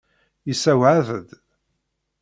Yessewɛed-d. 0.47 1.29